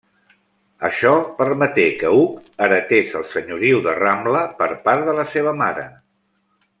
Això 0.87 1.11
permeté 1.41 1.83
que 1.99 2.13
Hug 2.21 2.63
heretés 2.67 3.13
el 3.21 3.27
senyoriu 3.37 3.83
de 3.89 3.93
Ramla, 4.03 4.41
per 4.63 4.71
part 4.89 5.07
de 5.11 5.15
la 5.23 5.27
seva 5.37 5.55
mare. 5.65 5.85